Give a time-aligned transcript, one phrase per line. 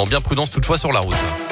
[0.00, 1.47] En bien prudence toutefois sur la route.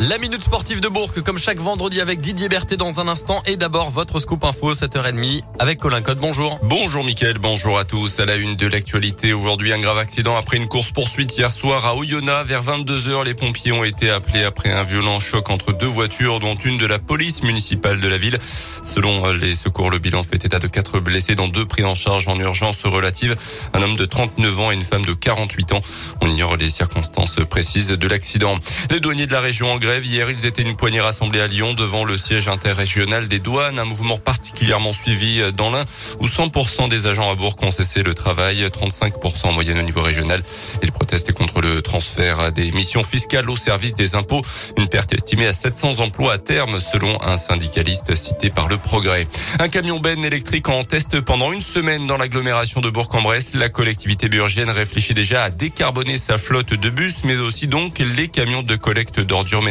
[0.00, 3.44] La minute sportive de Bourg, comme chaque vendredi avec Didier Berthet dans un instant.
[3.46, 6.18] Et d'abord, votre scoop info, 7h30 avec Colin Code.
[6.18, 6.58] Bonjour.
[6.64, 8.18] Bonjour Mickaël, bonjour à tous.
[8.18, 11.86] À la une de l'actualité, aujourd'hui, un grave accident après une course poursuite hier soir
[11.86, 12.48] à Oyonnax.
[12.48, 16.56] Vers 22h, les pompiers ont été appelés après un violent choc entre deux voitures, dont
[16.56, 18.38] une de la police municipale de la ville.
[18.82, 22.26] Selon les secours, le bilan fait état de quatre blessés, dont deux pris en charge
[22.26, 23.36] en urgence relative.
[23.74, 25.80] Un homme de 39 ans et une femme de 48 ans.
[26.20, 28.58] On ignore les circonstances précises de l'accident.
[28.90, 30.04] Les douaniers de la région grève.
[30.04, 33.84] Hier, ils étaient une poignée rassemblée à Lyon devant le siège interrégional des douanes, un
[33.84, 35.84] mouvement particulièrement suivi dans l'Ain
[36.20, 40.00] où 100% des agents à Bourg ont cessé le travail, 35% en moyenne au niveau
[40.00, 40.42] régional.
[40.82, 44.42] Ils protestaient contre le transfert des missions fiscales au service des impôts,
[44.78, 49.26] une perte estimée à 700 emplois à terme selon un syndicaliste cité par le Progrès.
[49.58, 53.54] Un camion Ben électrique en test pendant une semaine dans l'agglomération de Bourg-en-Bresse.
[53.54, 58.28] La collectivité burgienne réfléchit déjà à décarboner sa flotte de bus, mais aussi donc les
[58.28, 59.62] camions de collecte d'ordures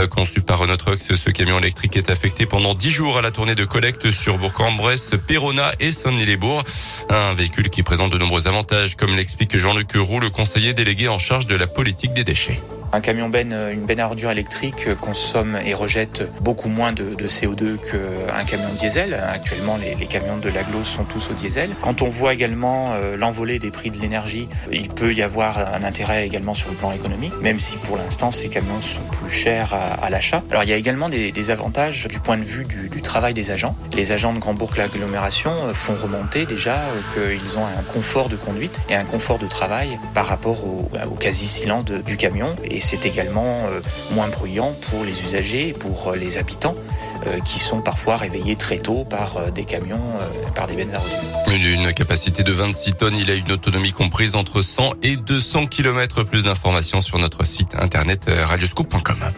[0.00, 3.30] Euh, conçu par Renault Trucks, ce camion électrique est affecté pendant 10 jours à la
[3.30, 6.64] tournée de collecte sur Bourg-en-Bresse, Perona et Saint-Denis-les-Bourgs.
[7.10, 11.18] Un véhicule qui présente de nombreux avantages, comme l'explique Jean-Luc Roux, le conseiller délégué en
[11.18, 12.60] charge de la politique des déchets.
[12.94, 17.76] Un camion benne, une benne à ordures électrique consomme et rejette beaucoup moins de, CO2
[17.78, 19.14] qu'un camion diesel.
[19.14, 21.70] Actuellement, les, camions de l'aglo sont tous au diesel.
[21.80, 25.82] Quand on voit également euh, l'envolée des prix de l'énergie, il peut y avoir un
[25.82, 29.74] intérêt également sur le plan économique, même si pour l'instant ces camions sont plus chers
[29.74, 30.44] à, l'achat.
[30.52, 33.74] Alors il y a également des, avantages du point de vue du, travail des agents.
[33.96, 38.28] Les agents de Grand Bourg l'agglomération euh, font remonter déjà euh, qu'ils ont un confort
[38.28, 42.54] de conduite et un confort de travail par rapport au, quasi silence du camion.
[42.84, 46.74] C'est également euh, moins bruyant pour les usagers pour euh, les habitants
[47.26, 50.02] euh, qui sont parfois réveillés très tôt par des camions,
[50.54, 54.60] par des bennes à Une capacité de 26 tonnes, il a une autonomie comprise entre
[54.60, 56.24] 100 et 200 km.
[56.24, 59.32] Plus d'informations sur notre site internet radioscoop.com.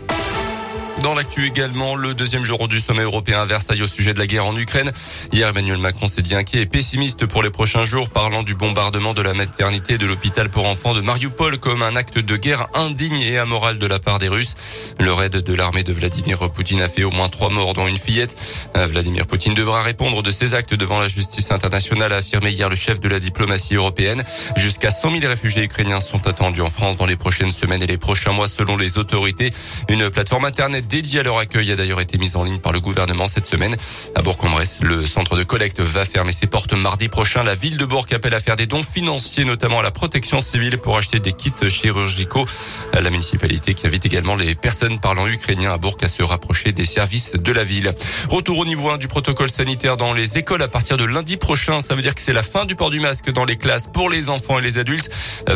[1.07, 4.27] Dans l'actu également, le deuxième jour du sommet européen à Versailles au sujet de la
[4.27, 4.91] guerre en Ukraine.
[5.31, 9.15] Hier, Emmanuel Macron s'est dit inquiet et pessimiste pour les prochains jours, parlant du bombardement
[9.15, 12.67] de la maternité et de l'hôpital pour enfants de Mariupol comme un acte de guerre
[12.75, 14.57] indigne et amoral de la part des Russes.
[14.99, 17.97] Le raid de l'armée de Vladimir Poutine a fait au moins trois morts, dont une
[17.97, 18.37] fillette.
[18.75, 22.75] Vladimir Poutine devra répondre de ses actes devant la justice internationale, a affirmé hier le
[22.75, 24.25] chef de la diplomatie européenne.
[24.57, 27.97] Jusqu'à 100 000 réfugiés ukrainiens sont attendus en France dans les prochaines semaines et les
[27.97, 29.53] prochains mois, selon les autorités.
[29.89, 32.81] Une plateforme internet dédié à leur accueil a d'ailleurs été mise en ligne par le
[32.81, 33.77] gouvernement cette semaine.
[34.15, 37.43] À Bourg-en-Bresse, le centre de collecte va fermer ses portes mardi prochain.
[37.43, 40.79] La ville de Bourg appelle à faire des dons financiers, notamment à la protection civile
[40.79, 42.47] pour acheter des kits chirurgicaux.
[42.95, 46.87] La municipalité qui invite également les personnes parlant ukrainien à Bourg à se rapprocher des
[46.87, 47.95] services de la ville.
[48.31, 51.83] Retour au niveau 1 du protocole sanitaire dans les écoles à partir de lundi prochain.
[51.83, 54.09] Ça veut dire que c'est la fin du port du masque dans les classes pour
[54.09, 55.11] les enfants et les adultes.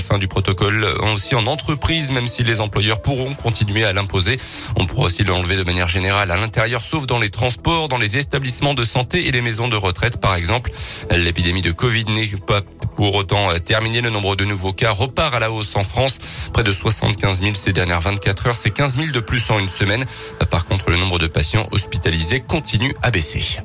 [0.06, 0.84] Fin du protocole
[1.14, 4.36] aussi en entreprise, même si les employeurs pourront continuer à l'imposer.
[5.24, 9.26] L'enlever de manière générale à l'intérieur, sauf dans les transports, dans les établissements de santé
[9.26, 10.70] et les maisons de retraite, par exemple?
[11.10, 12.60] L'épidémie de Covid n'est pas
[12.96, 14.00] pour autant terminée.
[14.00, 16.18] Le nombre de nouveaux cas repart à la hausse en France.
[16.52, 18.56] Près de 75 000 ces dernières 24 heures.
[18.56, 20.04] C'est 15 000 de plus en une semaine.
[20.50, 23.60] Par contre, le nombre de patients hospitalisés continue à baisser.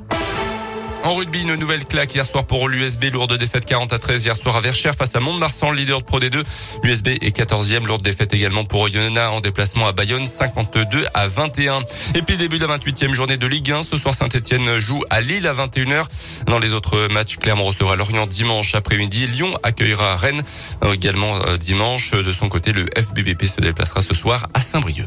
[1.06, 4.34] En rugby, une nouvelle claque hier soir pour l'USB, lourde défaite 40 à 13 hier
[4.34, 6.42] soir à Verchères face à Mont-de-Marsan, leader de Pro D2.
[6.82, 11.82] L'USB est 14e, lourde défaite également pour Oyonnax en déplacement à Bayonne, 52 à 21.
[12.16, 15.20] Et puis début de la 28e journée de Ligue 1, ce soir Saint-Etienne joue à
[15.20, 16.06] Lille à 21h.
[16.46, 19.28] Dans les autres matchs, Clermont recevra Lorient dimanche après-midi.
[19.28, 20.42] Lyon accueillera Rennes
[20.82, 22.14] euh, également euh, dimanche.
[22.14, 25.06] De son côté, le FBBP se déplacera ce soir à Saint-Brieuc.